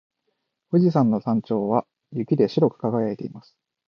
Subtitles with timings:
[0.71, 3.55] 富士山の頂上は雪で白く輝いています。